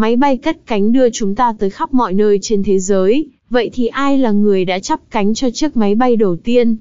[0.00, 3.26] Máy bay cất cánh đưa chúng ta tới khắp mọi nơi trên thế giới.
[3.50, 6.76] Vậy thì ai là người đã chắp cánh cho chiếc máy bay đầu tiên?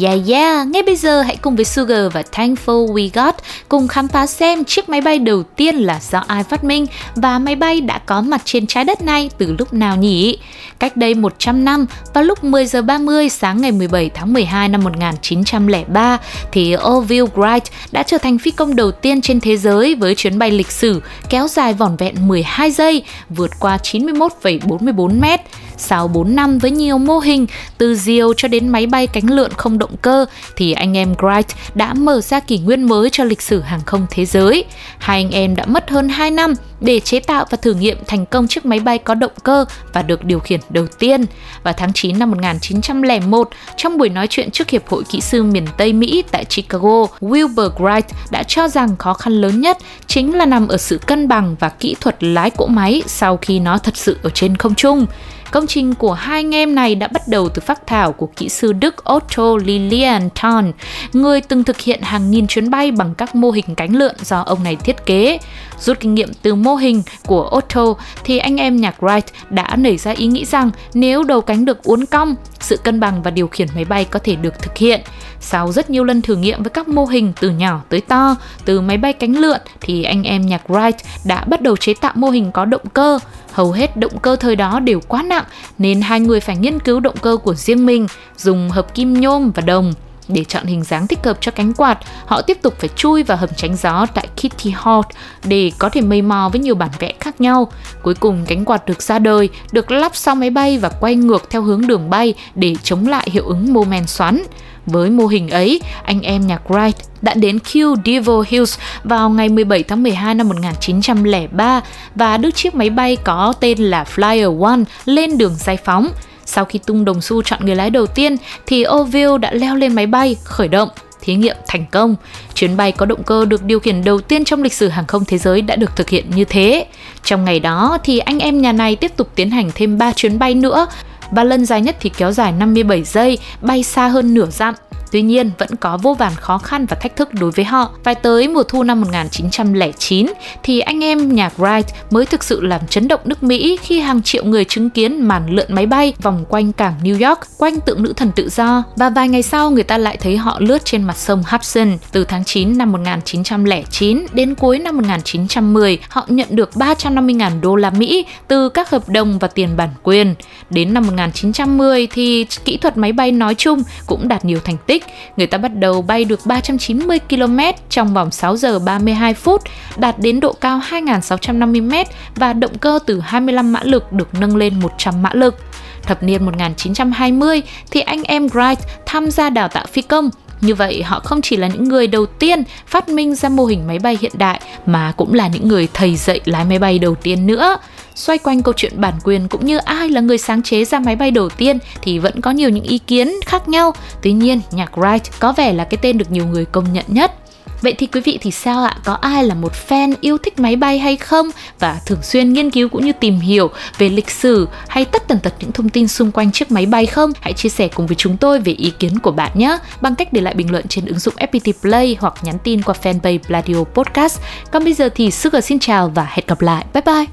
[0.00, 3.34] Yeah yeah, ngay bây giờ hãy cùng với Sugar và Thankful We Got
[3.68, 7.38] cùng khám phá xem chiếc máy bay đầu tiên là do ai phát minh và
[7.38, 10.38] máy bay đã có mặt trên trái đất này từ lúc nào nhỉ?
[10.78, 14.84] Cách đây 100 năm, vào lúc 10 giờ 30 sáng ngày 17 tháng 12 năm
[14.84, 16.18] 1903
[16.52, 17.60] thì Orville Wright
[17.92, 21.02] đã trở thành phi công đầu tiên trên thế giới với chuyến bay lịch sử
[21.28, 25.40] kéo dài vỏn vẹn 12 giây, vượt qua 91,44 mét.
[25.76, 27.46] Sau 4 năm với nhiều mô hình,
[27.78, 31.54] từ diều cho đến máy bay cánh lượn không động cơ, thì anh em Wright
[31.74, 34.64] đã mở ra kỷ nguyên mới cho lịch sử hàng không thế giới.
[34.98, 38.26] Hai anh em đã mất hơn 2 năm để chế tạo và thử nghiệm thành
[38.26, 41.24] công chiếc máy bay có động cơ và được điều khiển đầu tiên.
[41.62, 45.66] Vào tháng 9 năm 1901, trong buổi nói chuyện trước Hiệp hội Kỹ sư miền
[45.76, 50.46] Tây Mỹ tại Chicago, Wilbur Wright đã cho rằng khó khăn lớn nhất chính là
[50.46, 53.96] nằm ở sự cân bằng và kỹ thuật lái cỗ máy sau khi nó thật
[53.96, 55.06] sự ở trên không trung.
[55.52, 58.48] Công trình của hai anh em này đã bắt đầu từ phác thảo của kỹ
[58.48, 60.64] sư Đức Otto Lilienthal,
[61.12, 64.40] người từng thực hiện hàng nghìn chuyến bay bằng các mô hình cánh lượn do
[64.40, 65.38] ông này thiết kế.
[65.80, 69.96] Rút kinh nghiệm từ mô hình của Otto thì anh em nhạc Wright đã nảy
[69.96, 73.48] ra ý nghĩ rằng nếu đầu cánh được uốn cong, sự cân bằng và điều
[73.48, 75.00] khiển máy bay có thể được thực hiện.
[75.40, 78.80] Sau rất nhiều lần thử nghiệm với các mô hình từ nhỏ tới to, từ
[78.80, 80.92] máy bay cánh lượn thì anh em nhạc Wright
[81.24, 83.18] đã bắt đầu chế tạo mô hình có động cơ.
[83.52, 85.44] Hầu hết động cơ thời đó đều quá nặng
[85.78, 88.06] nên hai người phải nghiên cứu động cơ của riêng mình,
[88.36, 89.92] dùng hợp kim nhôm và đồng.
[90.32, 93.36] Để chọn hình dáng thích hợp cho cánh quạt, họ tiếp tục phải chui vào
[93.36, 95.02] hầm tránh gió tại Kitty Hawk
[95.44, 97.68] để có thể mây mò với nhiều bản vẽ khác nhau.
[98.02, 101.50] Cuối cùng cánh quạt được ra đời, được lắp sau máy bay và quay ngược
[101.50, 104.42] theo hướng đường bay để chống lại hiệu ứng mô men xoắn.
[104.86, 106.92] Với mô hình ấy, anh em nhạc Wright
[107.22, 111.80] đã đến Q Devil Hills vào ngày 17 tháng 12 năm 1903
[112.14, 116.08] và đưa chiếc máy bay có tên là Flyer One lên đường giải phóng.
[116.54, 118.36] Sau khi tung đồng xu chọn người lái đầu tiên
[118.66, 120.88] thì Oville đã leo lên máy bay khởi động
[121.20, 122.16] thí nghiệm thành công.
[122.54, 125.24] Chuyến bay có động cơ được điều khiển đầu tiên trong lịch sử hàng không
[125.24, 126.86] thế giới đã được thực hiện như thế.
[127.24, 130.38] Trong ngày đó thì anh em nhà này tiếp tục tiến hành thêm 3 chuyến
[130.38, 130.86] bay nữa
[131.30, 134.74] và lần dài nhất thì kéo dài 57 giây, bay xa hơn nửa dặm.
[135.12, 137.90] Tuy nhiên, vẫn có vô vàn khó khăn và thách thức đối với họ.
[138.04, 140.26] Phải tới mùa thu năm 1909
[140.62, 144.22] thì anh em nhạc Wright mới thực sự làm chấn động nước Mỹ khi hàng
[144.22, 148.02] triệu người chứng kiến màn lượn máy bay vòng quanh cảng New York, quanh tượng
[148.02, 148.82] nữ thần tự do.
[148.96, 151.98] Và vài ngày sau, người ta lại thấy họ lướt trên mặt sông Hudson.
[152.12, 157.90] Từ tháng 9 năm 1909 đến cuối năm 1910, họ nhận được 350.000 đô la
[157.90, 160.34] Mỹ từ các hợp đồng và tiền bản quyền.
[160.70, 165.01] Đến năm 1910 thì kỹ thuật máy bay nói chung cũng đạt nhiều thành tích.
[165.36, 167.58] Người ta bắt đầu bay được 390 km
[167.90, 169.62] trong vòng 6 giờ 32 phút,
[169.96, 174.56] đạt đến độ cao 2.650 m và động cơ từ 25 mã lực được nâng
[174.56, 175.56] lên 100 mã lực.
[176.02, 178.76] Thập niên 1920 thì anh em Wright
[179.06, 180.30] tham gia đào tạo phi công
[180.62, 183.86] như vậy họ không chỉ là những người đầu tiên phát minh ra mô hình
[183.86, 187.14] máy bay hiện đại mà cũng là những người thầy dạy lái máy bay đầu
[187.14, 187.76] tiên nữa.
[188.14, 191.16] Xoay quanh câu chuyện bản quyền cũng như ai là người sáng chế ra máy
[191.16, 193.92] bay đầu tiên thì vẫn có nhiều những ý kiến khác nhau.
[194.22, 197.32] Tuy nhiên, nhạc Wright có vẻ là cái tên được nhiều người công nhận nhất.
[197.82, 198.96] Vậy thì quý vị thì sao ạ?
[199.04, 202.70] Có ai là một fan yêu thích máy bay hay không và thường xuyên nghiên
[202.70, 206.08] cứu cũng như tìm hiểu về lịch sử hay tất tần tật những thông tin
[206.08, 207.32] xung quanh chiếc máy bay không?
[207.40, 210.32] Hãy chia sẻ cùng với chúng tôi về ý kiến của bạn nhé bằng cách
[210.32, 213.84] để lại bình luận trên ứng dụng FPT Play hoặc nhắn tin qua fanpage Pladio
[213.94, 214.40] Podcast.
[214.70, 216.84] Còn bây giờ thì Sugar xin chào và hẹn gặp lại.
[216.94, 217.26] Bye bye!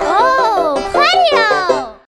[0.00, 0.80] Oh,